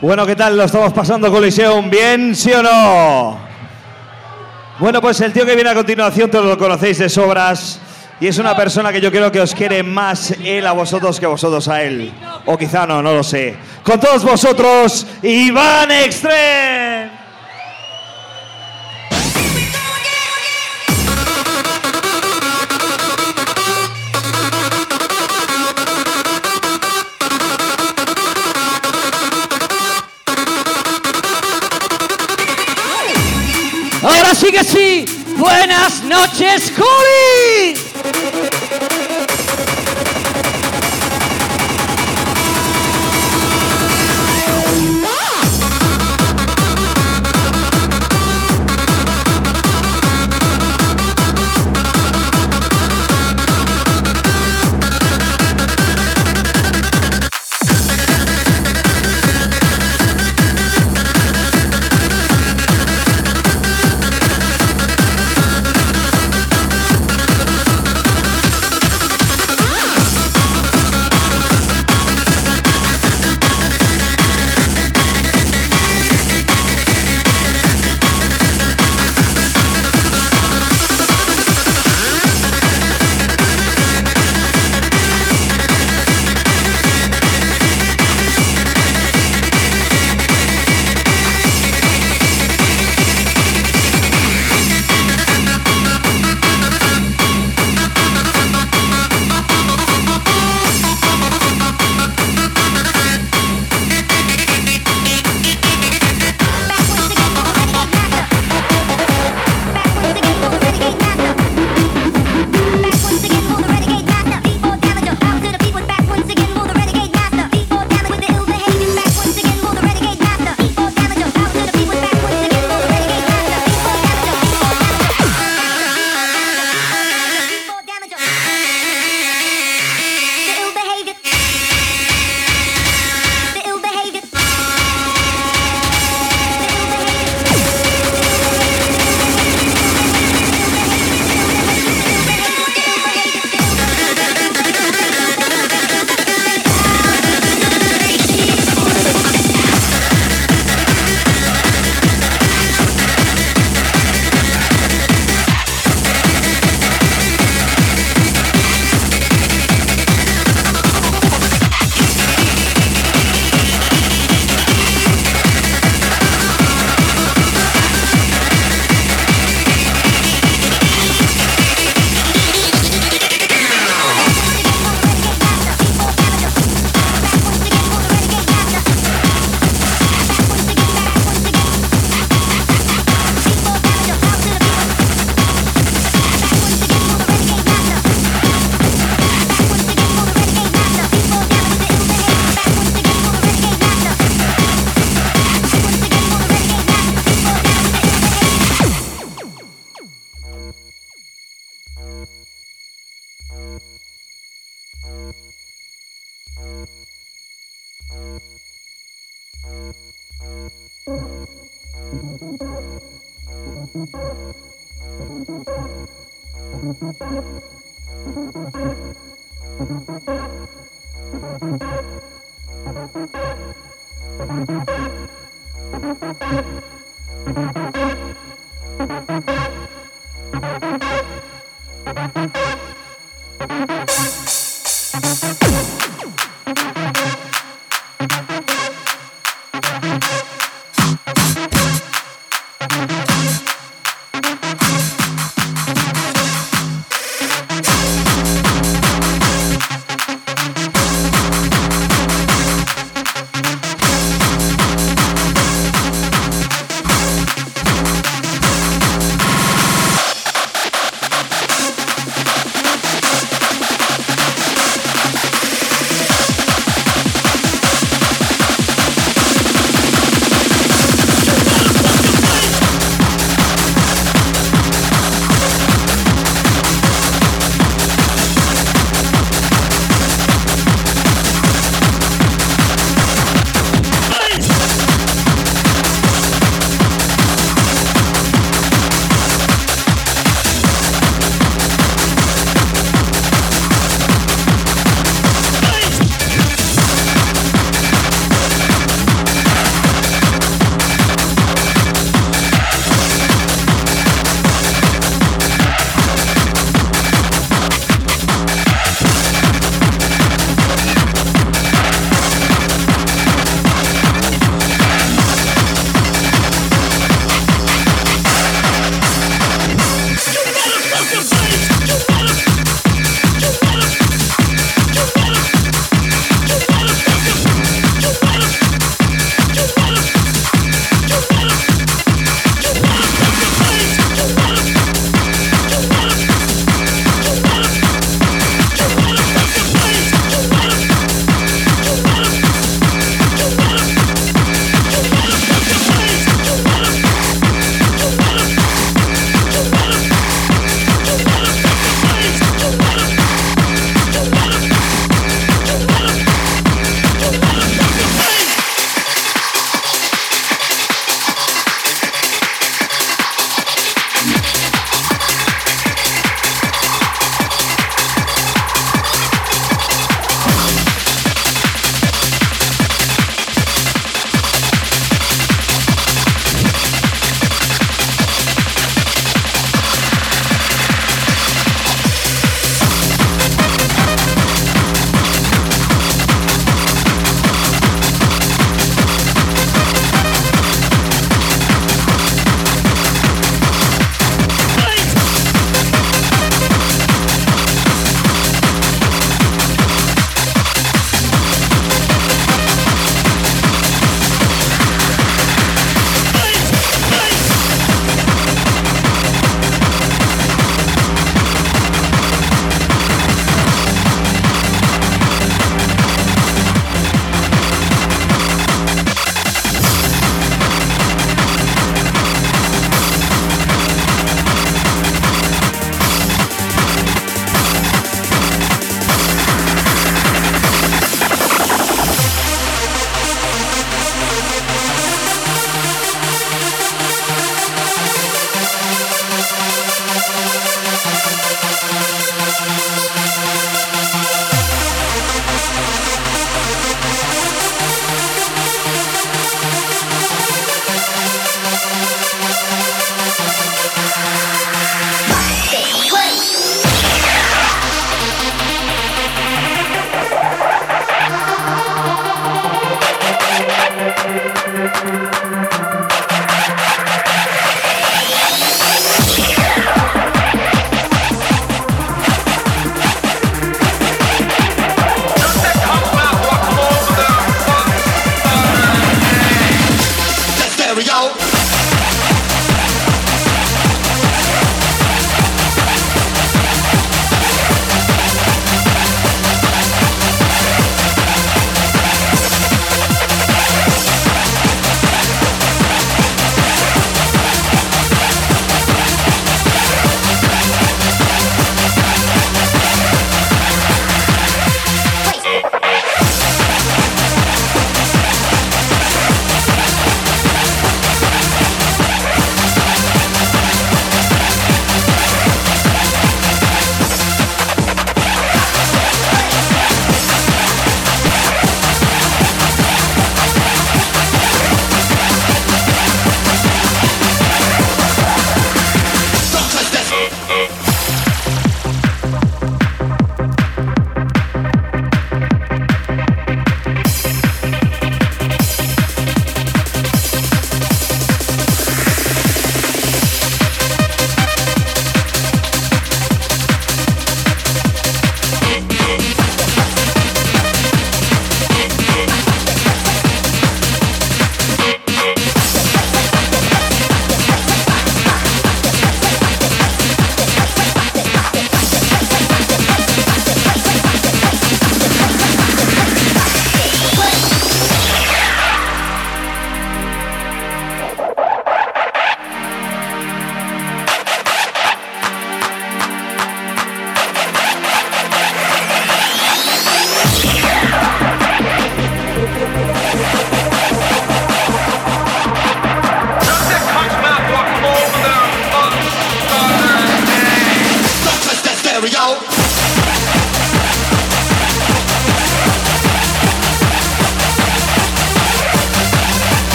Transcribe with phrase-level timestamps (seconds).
[0.00, 0.56] Bueno, ¿qué tal?
[0.56, 1.90] ¿Lo estamos pasando Coliseum?
[1.90, 2.34] ¿Bien?
[2.34, 3.38] ¿Sí o no?
[4.78, 7.78] Bueno, pues el tío que viene a continuación todos lo conocéis de sobras
[8.18, 11.26] y es una persona que yo creo que os quiere más él a vosotros que
[11.26, 12.10] vosotros a él.
[12.46, 13.54] O quizá no, no lo sé.
[13.82, 17.09] Con todos vosotros, Iván Extreme.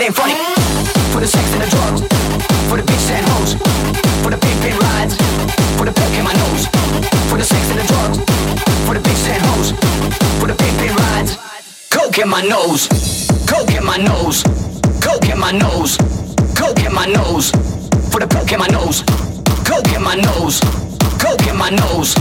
[0.00, 0.34] it ain't funny.
[1.12, 2.00] For the sex and the drugs,
[2.68, 3.52] for the bitches and hoes,
[4.22, 5.16] for the big big rides,
[5.76, 6.66] for the poke in my nose,
[7.28, 8.18] for the sex and the drugs,
[8.86, 9.72] for the bitches and hoes,
[10.38, 11.38] for the big big rides.
[11.90, 12.86] Coke in my nose,
[13.46, 14.42] coke in my nose,
[15.02, 15.96] coke in my nose,
[16.54, 17.50] coke in my nose,
[18.10, 19.02] for the poke in my nose,
[19.64, 20.60] coke in my nose,
[21.18, 22.14] coke in my nose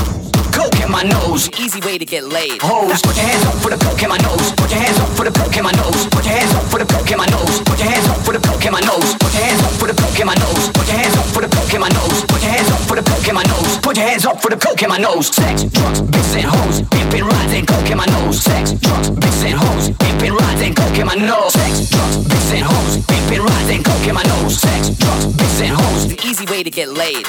[0.57, 1.49] coke in my nose.
[1.59, 2.59] Easy way to get laid.
[2.61, 4.51] Hoes, put your hands up for the coke in my nose.
[4.57, 6.05] Put your hands up for the coke in my nose.
[6.09, 7.61] Put your hands up for the poke in my nose.
[7.65, 9.15] Put your hands up for the poke in my nose.
[9.17, 10.69] Put your hands up for the poke in my nose.
[10.69, 12.21] Put your hands up for the poke in my nose.
[12.29, 13.77] Put your hands up for the poke in my nose.
[13.81, 15.27] Put your hands up for the coke in my nose.
[15.33, 16.81] Sex, drugs, bitches and hoes.
[16.93, 18.37] Dipping rides and coke in my nose.
[18.43, 19.89] Sex, drugs, bitches and hoes.
[19.89, 21.53] Dipping rides and coke in my nose.
[21.53, 22.93] Sex, drugs, bitches and hoes.
[23.09, 24.61] Dipping rides and coke in my nose.
[24.61, 26.01] Sex, drugs, bitches and hoes.
[26.13, 27.25] The easy way to get laid.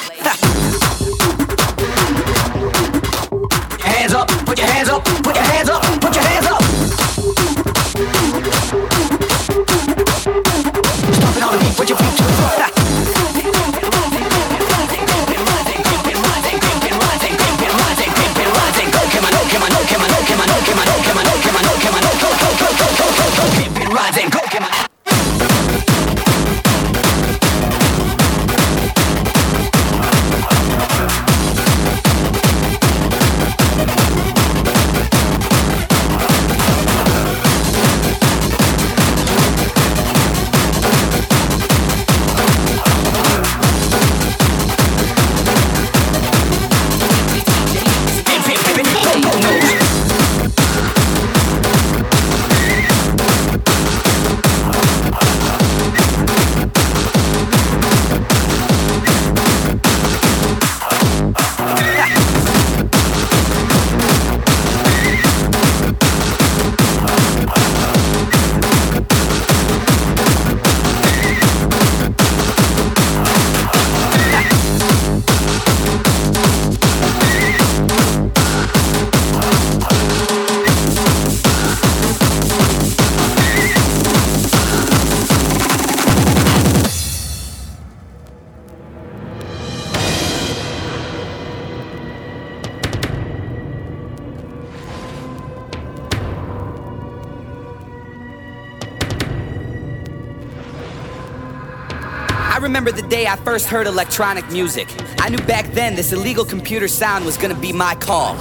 [3.97, 5.28] hands up, put your hands up.
[11.89, 12.88] 就变成了笨
[102.59, 104.93] I remember the day I first heard electronic music.
[105.21, 108.35] I knew back then this illegal computer sound was gonna be my call.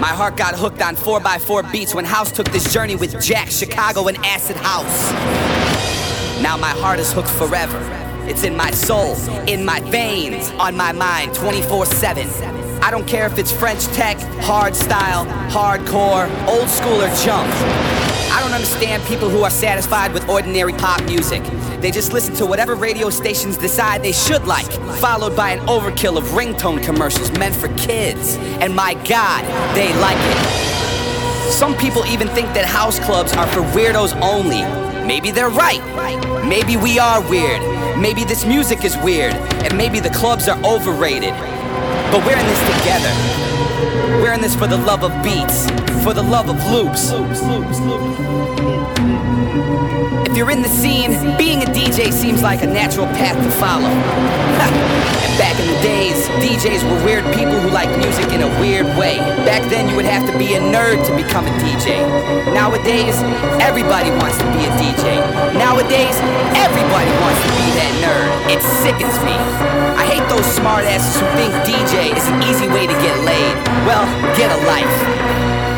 [0.00, 4.08] My heart got hooked on 4x4 beats when House took this journey with Jack, Chicago,
[4.08, 5.12] and Acid House.
[6.40, 7.78] Now my heart is hooked forever.
[8.26, 9.14] It's in my soul,
[9.46, 12.26] in my veins, on my mind 24 7.
[12.82, 17.97] I don't care if it's French tech, hard style, hardcore, old school, or junk.
[18.58, 21.44] Understand people who are satisfied with ordinary pop music.
[21.80, 24.66] They just listen to whatever radio stations decide they should like,
[24.98, 28.34] followed by an overkill of ringtone commercials meant for kids.
[28.60, 29.44] And my God,
[29.76, 31.52] they like it.
[31.52, 34.62] Some people even think that house clubs are for weirdos only.
[35.06, 35.80] Maybe they're right.
[36.44, 37.60] Maybe we are weird.
[37.96, 39.34] Maybe this music is weird.
[39.62, 41.30] And maybe the clubs are overrated.
[42.10, 43.47] But we're in this together.
[44.20, 45.70] We're in this for the love of beats,
[46.04, 47.12] for the love of loops.
[50.28, 53.88] If you're in the scene, being a DJ seems like a natural path to follow.
[53.88, 54.74] and
[55.38, 59.18] back in the days, DJs were weird people who liked music in a weird way.
[59.46, 62.02] Back then, you would have to be a nerd to become a DJ.
[62.52, 63.16] Nowadays,
[63.62, 65.22] everybody wants to be a DJ.
[65.54, 66.18] Nowadays,
[66.58, 68.28] everybody wants to be that nerd.
[68.52, 69.36] It sickens me.
[69.96, 73.47] I hate those smartasses who think DJ is an easy way to get laid.
[73.86, 74.04] Well,
[74.36, 74.96] get a life.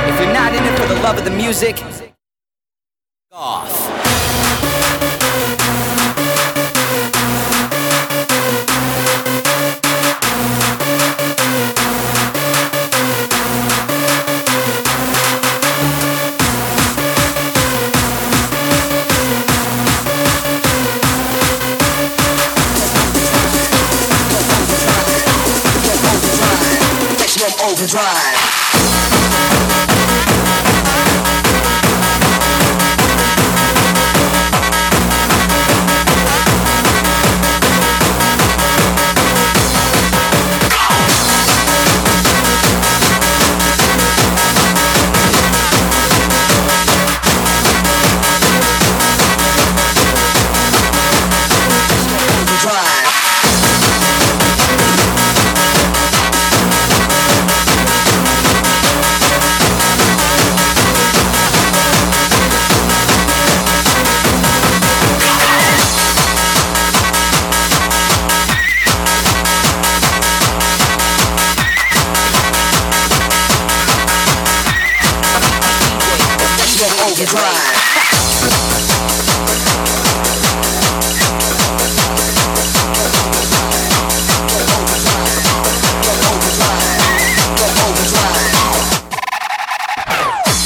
[0.09, 1.77] If you're not in it for the love of the music,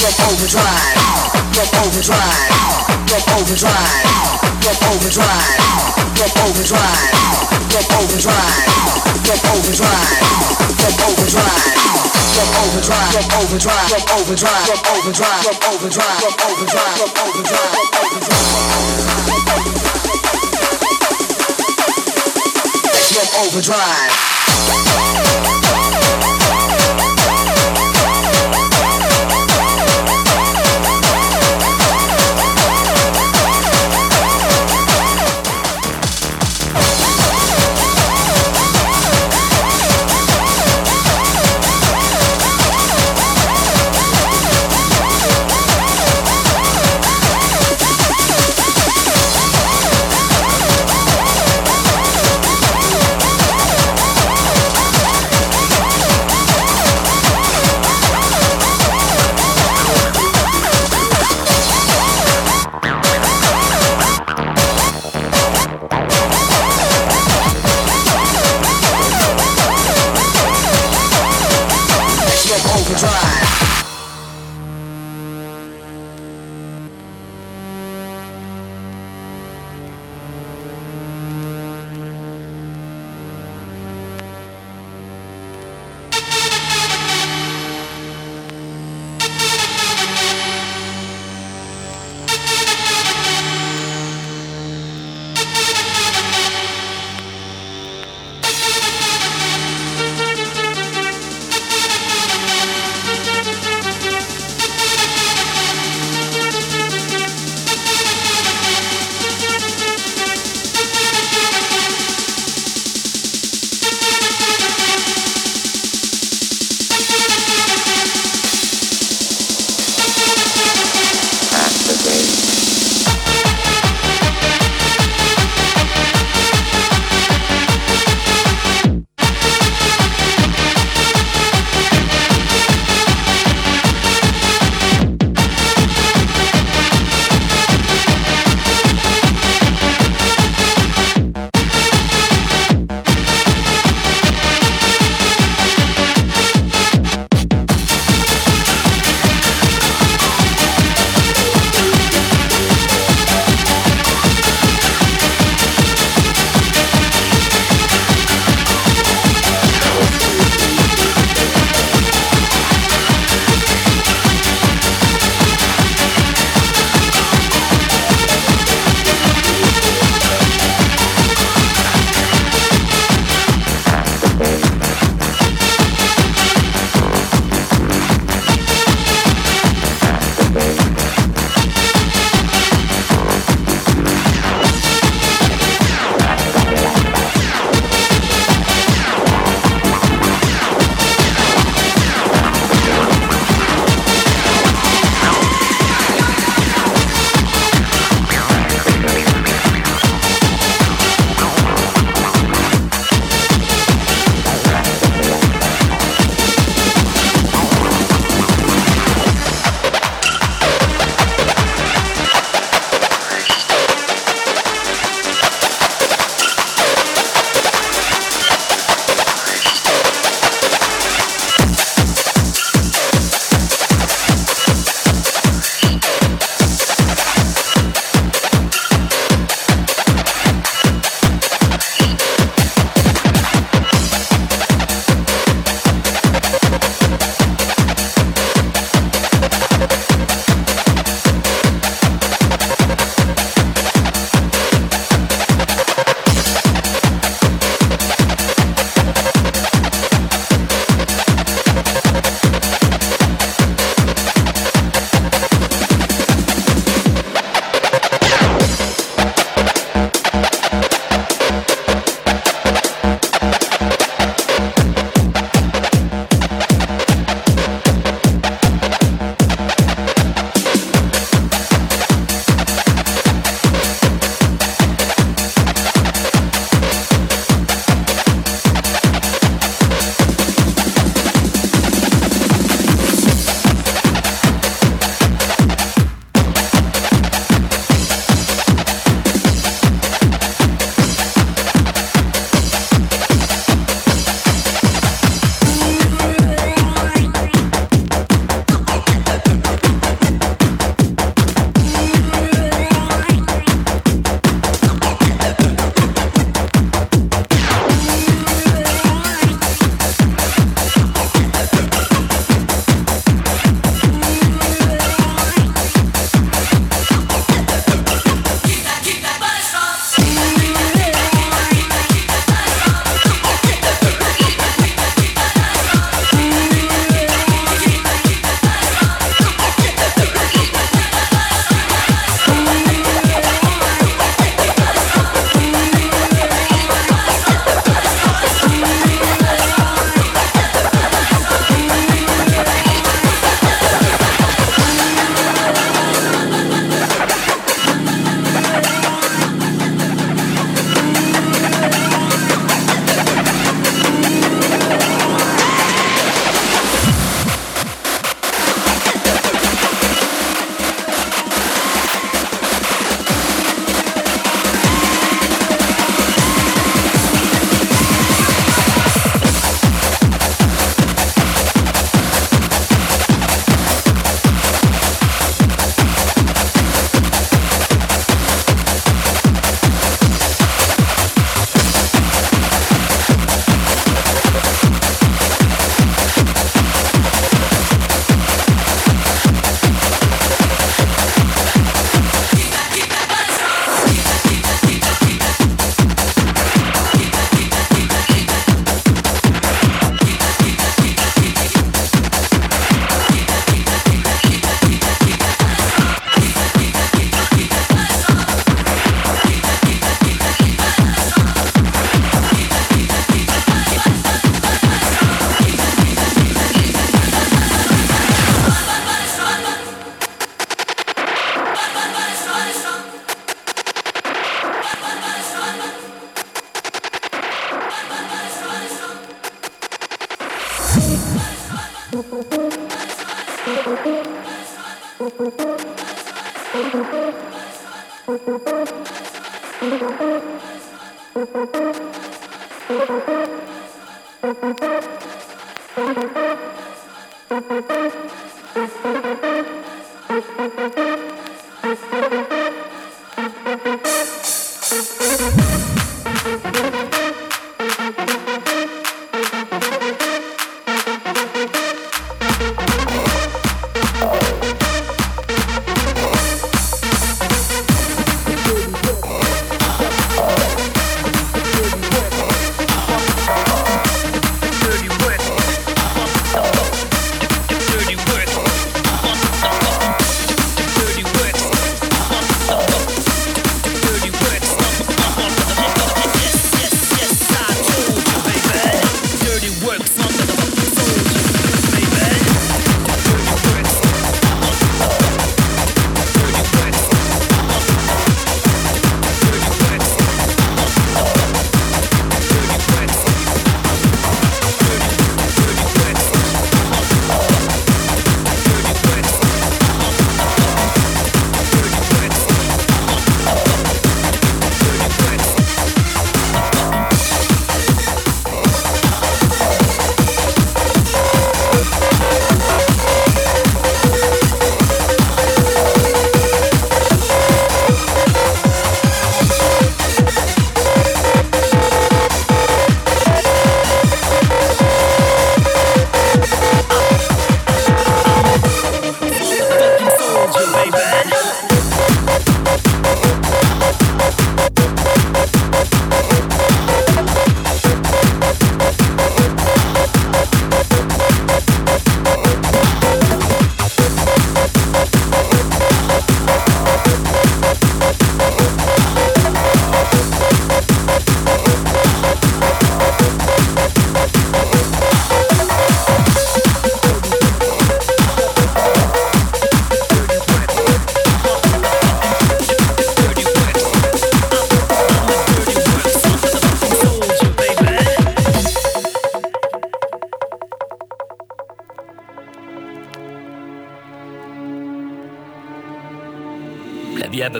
[0.04, 0.84] Overdrive.
[1.80, 2.36] Overdrive.
[3.32, 4.04] Overdrive.
[4.92, 5.48] Overdrive.
[6.44, 7.08] Overdrive.
[8.04, 8.58] Overdrive.
[9.54, 10.04] Overdrive.
[11.08, 11.84] Overdrive.
[12.34, 18.74] Overdrive, overdrive, overdrive, overdrive, overdrive, overdrive, overdrive, overdrive.
[25.74, 26.03] Overdrive.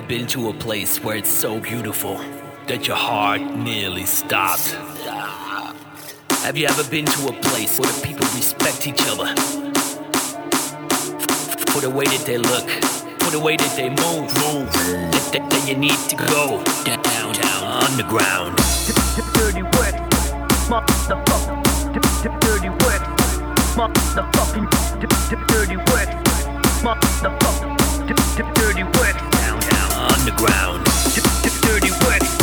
[0.07, 2.17] Been to a place where it's so beautiful
[2.67, 4.71] that your heart nearly stopped?
[6.43, 9.27] Have you ever been to a place where the people respect each other?
[11.71, 12.69] For the way that they look,
[13.21, 14.71] for the way that they move, move.
[15.11, 18.57] That, that, that you need to go down, down, underground.
[19.33, 19.95] Dirty work,
[20.69, 21.63] motherfucker.
[22.41, 23.01] Dirty work,
[23.73, 24.69] motherfucking.
[25.47, 26.09] Dirty work,
[26.85, 27.75] motherfucker.
[28.53, 28.94] Dirty work
[30.27, 30.83] underground.
[31.61, 32.34] Dirty work.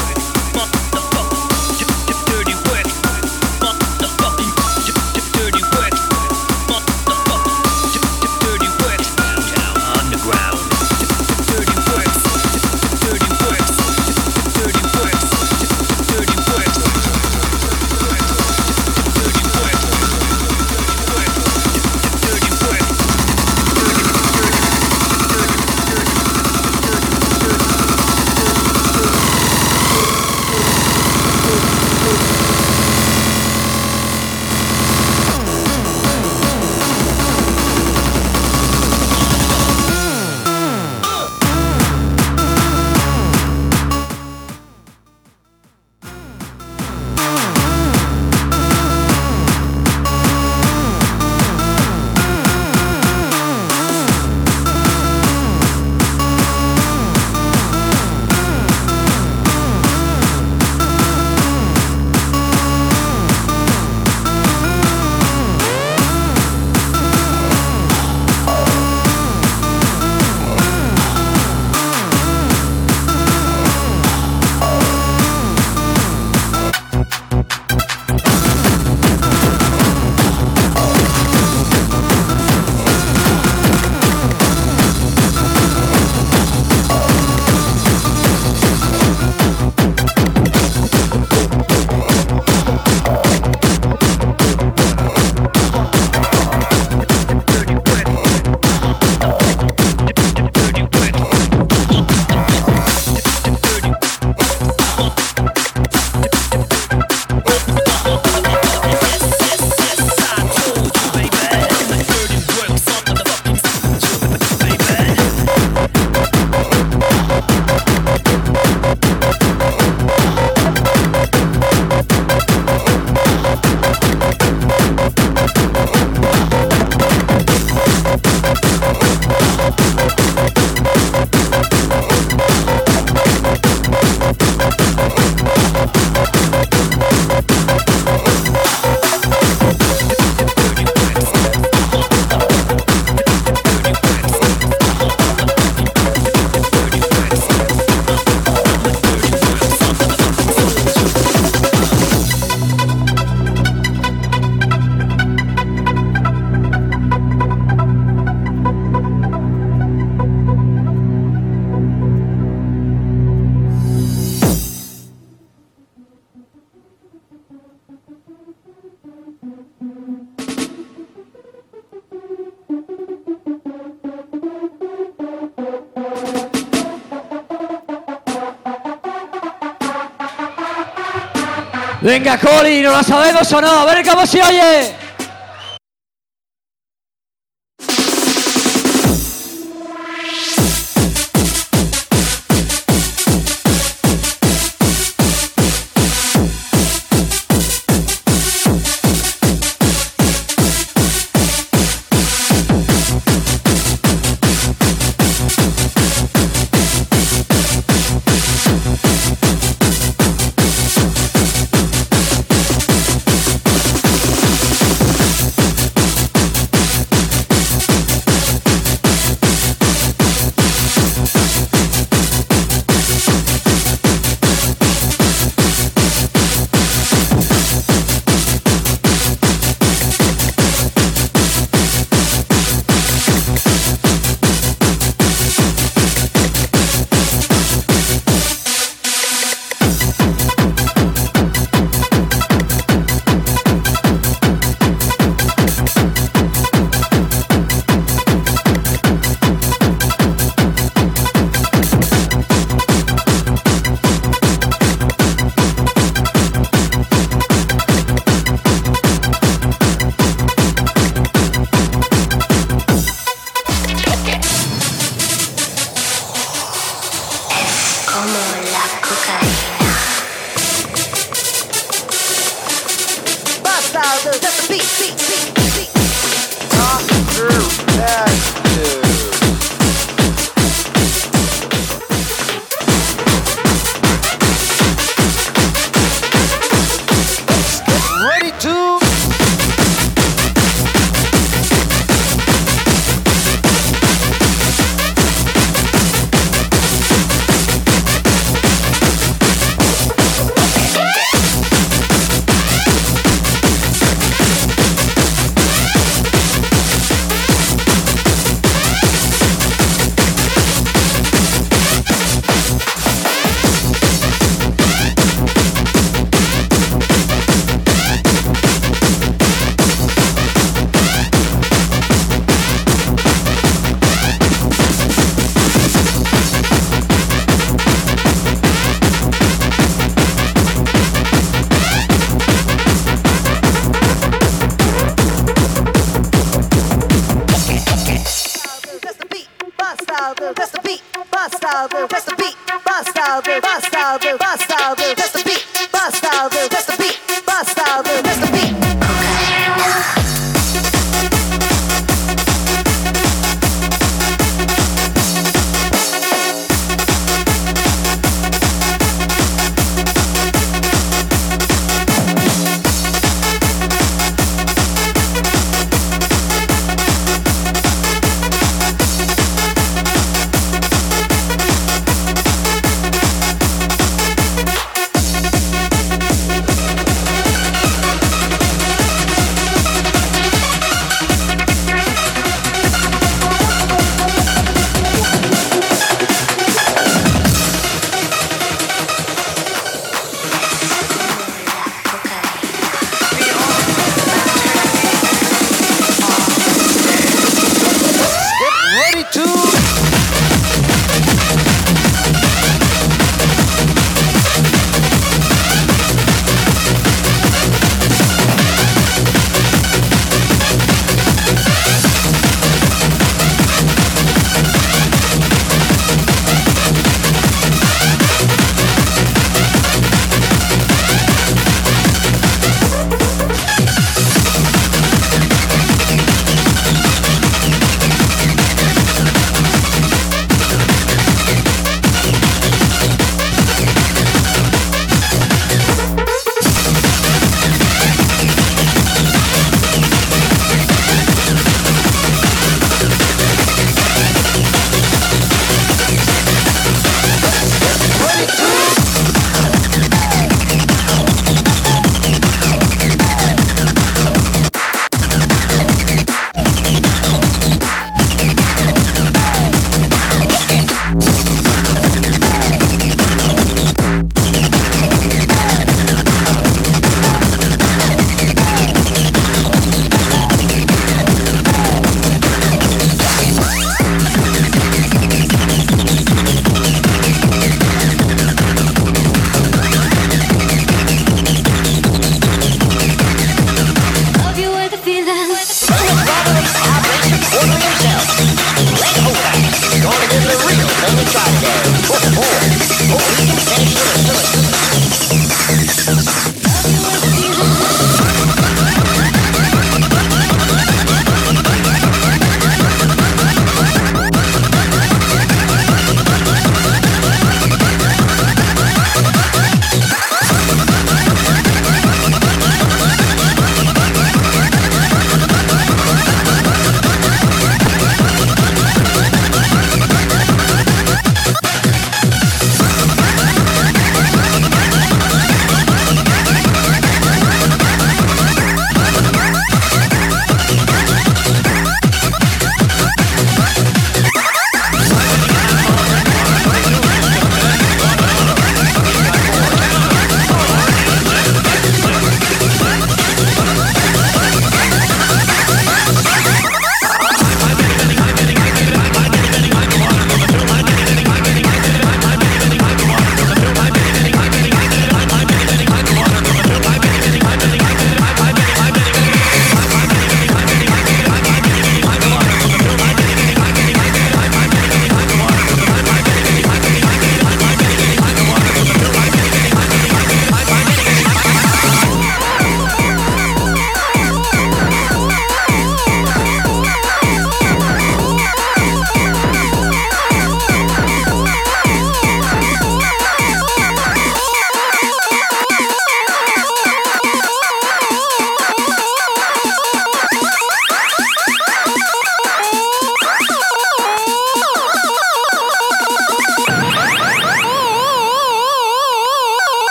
[182.02, 183.68] Venga, Coli, ¿no la sabemos o no?
[183.68, 185.01] A ver cómo se oye.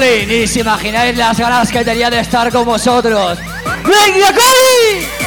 [0.00, 3.36] Ni os imagináis las ganas que tenía de estar con vosotros.
[3.84, 5.17] ¡Venga, Coli!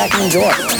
[0.00, 0.79] Back and enjoy.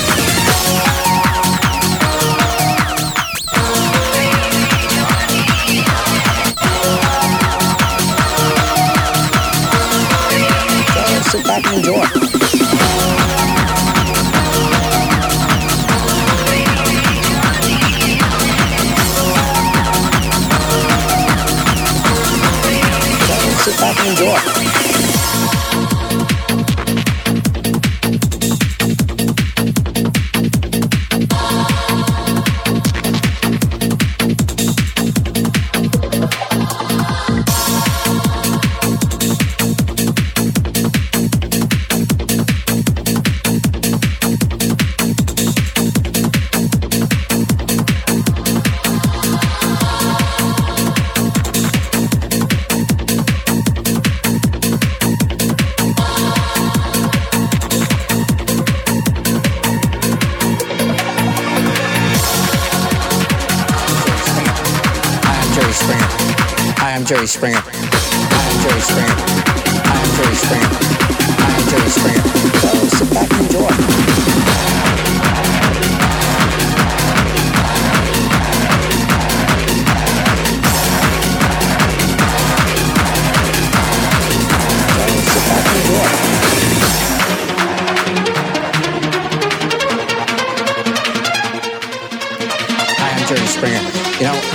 [67.31, 67.80] Springer.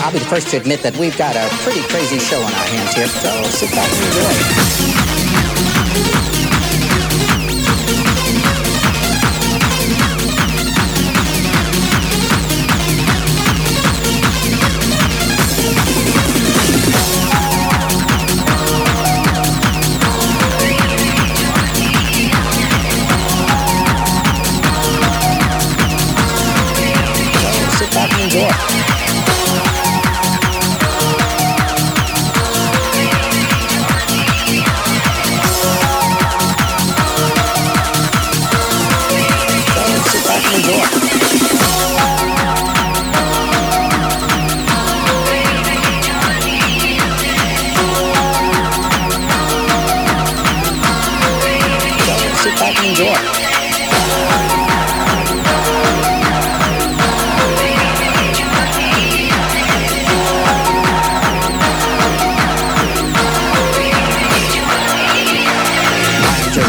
[0.05, 2.67] I'll be the first to admit that we've got a pretty crazy show on our
[2.67, 3.07] hands here.
[3.07, 5.14] So sit back and enjoy.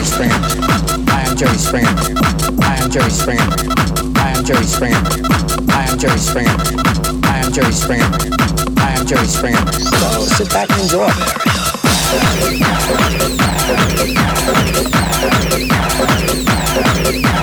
[0.07, 0.35] Springer.
[1.11, 1.89] I am Jerry Springer.
[2.63, 3.43] I am Jerry Springer.
[4.17, 5.03] I am Jerry Springer.
[5.71, 6.57] I am Jerry Springer.
[7.25, 8.11] I am Jerry Springer.
[8.79, 9.73] I am Jerry Springer.
[9.73, 11.11] So sit back and enjoy.
[17.07, 17.36] We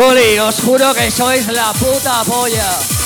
[0.00, 2.99] Coli, os juro que sois la puta polla.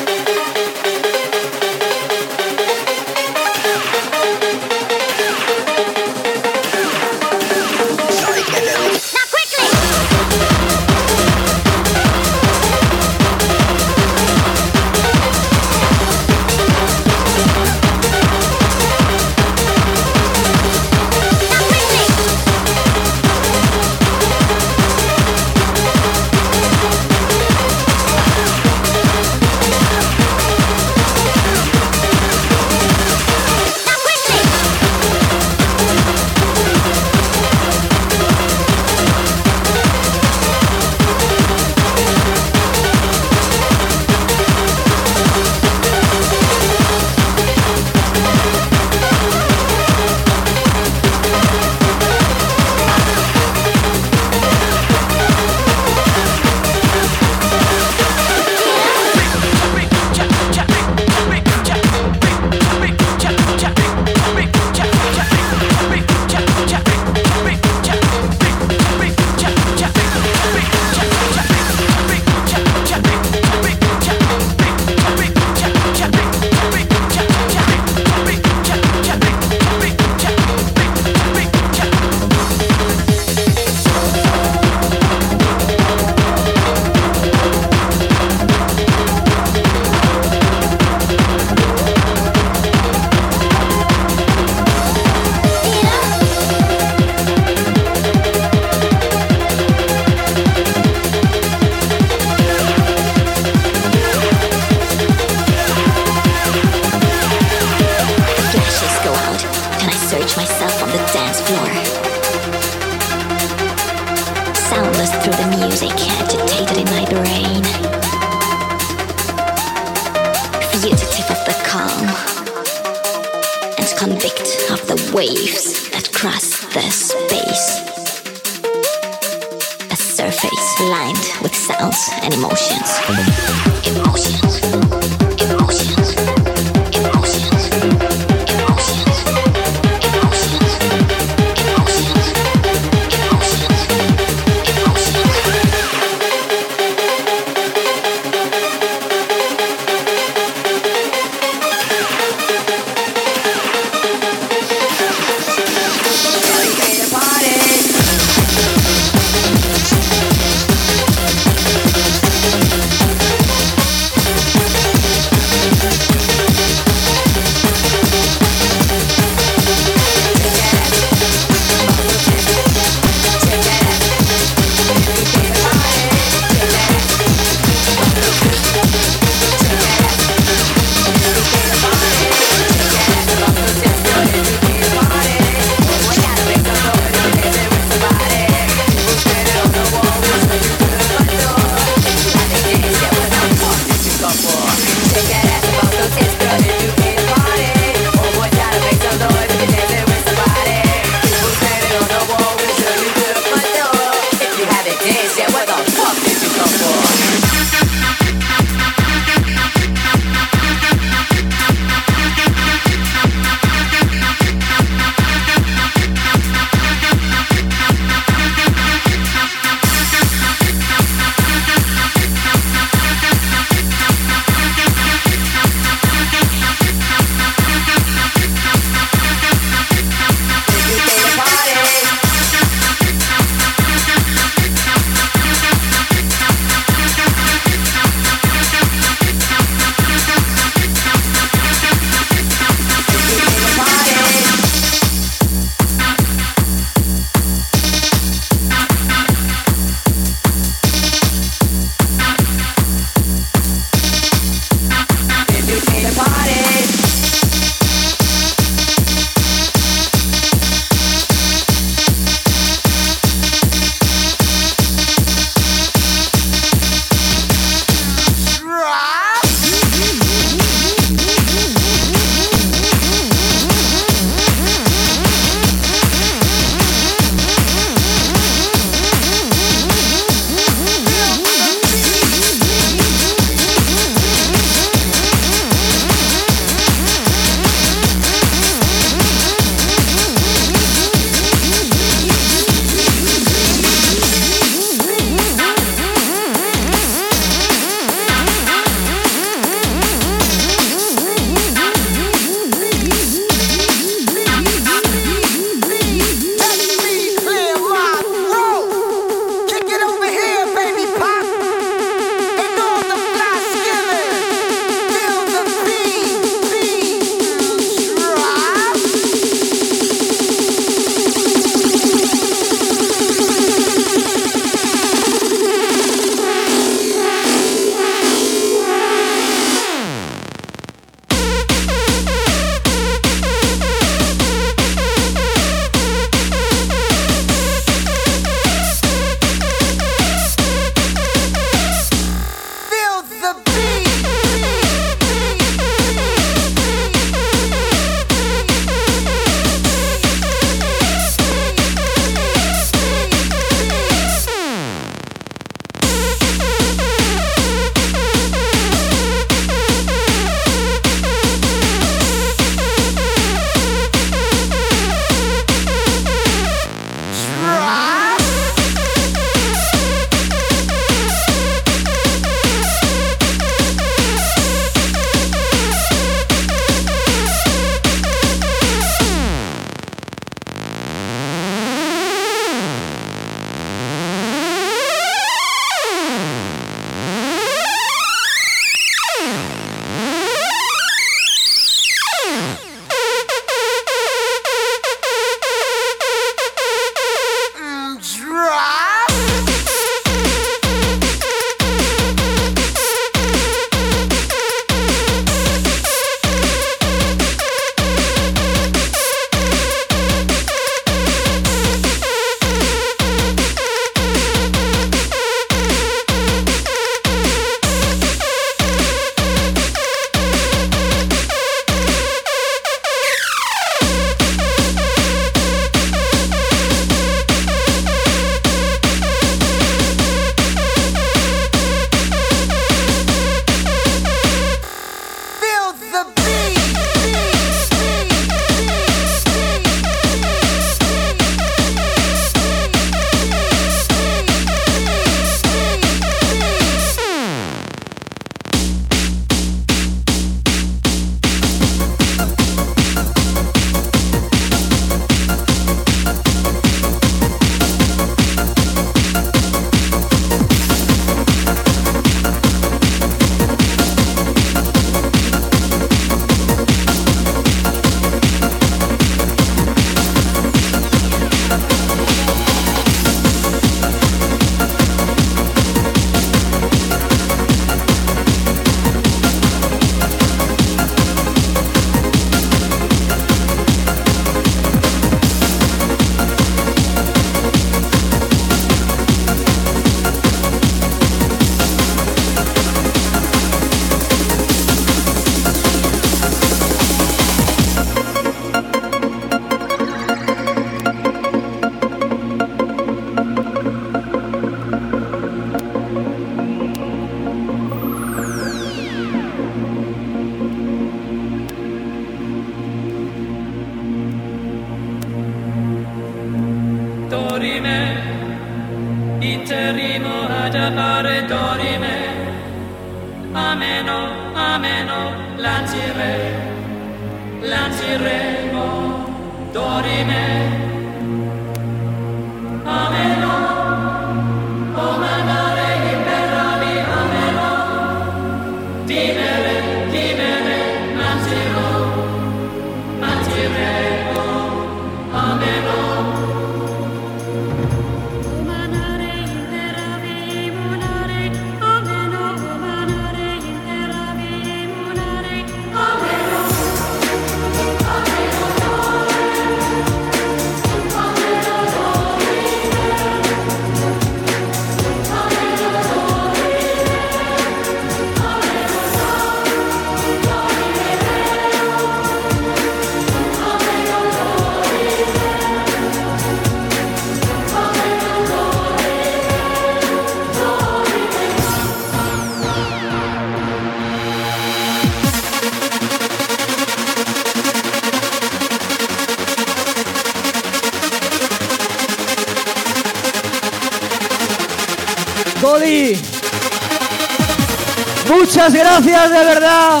[599.04, 600.00] Gracias, de verdad.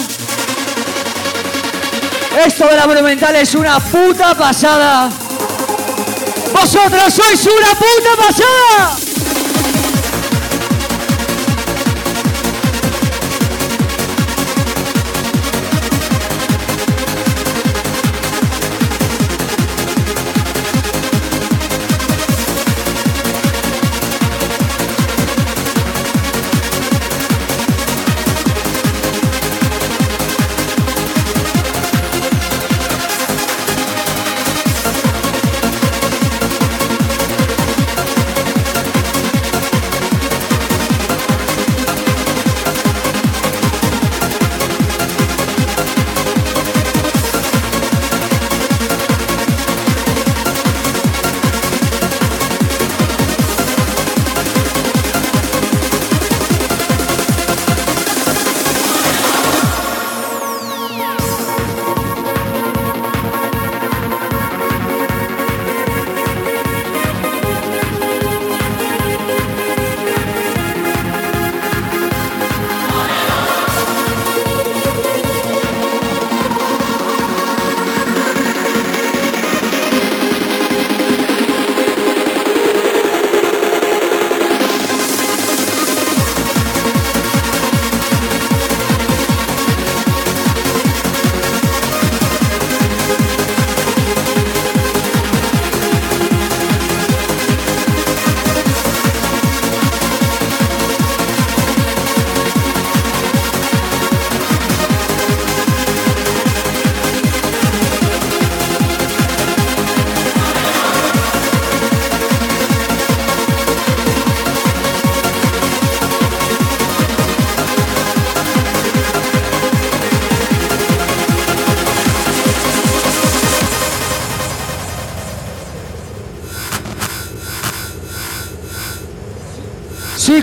[2.46, 5.10] Esto de la monumental es una puta pasada.
[6.52, 9.05] Vosotros sois una puta pasada.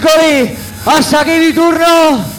[0.03, 0.57] Mikori!
[0.85, 2.25] Hasta aquí turno.